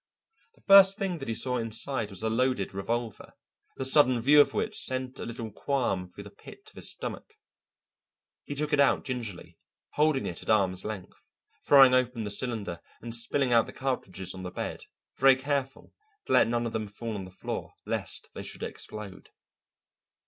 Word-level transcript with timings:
The 0.55 0.61
first 0.63 0.97
thing 0.97 1.19
that 1.19 1.27
he 1.27 1.35
saw 1.35 1.57
inside 1.59 2.09
was 2.09 2.23
a 2.23 2.29
loaded 2.31 2.73
revolver, 2.73 3.33
the 3.77 3.85
sudden 3.85 4.19
view 4.19 4.41
of 4.41 4.51
which 4.55 4.81
sent 4.83 5.19
a 5.19 5.25
little 5.27 5.51
qualm 5.51 6.09
through 6.09 6.23
the 6.23 6.31
pit 6.31 6.67
of 6.71 6.75
his 6.75 6.89
stomach. 6.89 7.35
He 8.43 8.55
took 8.55 8.73
it 8.73 8.79
out 8.79 9.03
gingerly, 9.05 9.59
holding 9.91 10.25
it 10.25 10.41
at 10.41 10.49
arm's 10.49 10.83
length, 10.83 11.29
throwing 11.67 11.93
open 11.93 12.23
the 12.23 12.31
cylinder 12.31 12.79
and 12.99 13.13
spilling 13.13 13.53
out 13.53 13.67
the 13.67 13.73
cartridges 13.73 14.33
on 14.33 14.41
the 14.41 14.49
bed, 14.49 14.85
very 15.19 15.35
careful 15.35 15.93
to 16.25 16.33
let 16.33 16.47
none 16.47 16.65
of 16.65 16.73
them 16.73 16.87
fall 16.87 17.13
on 17.13 17.25
the 17.25 17.29
floor 17.29 17.75
lest 17.85 18.31
they 18.33 18.41
should 18.41 18.63
explode. 18.63 19.29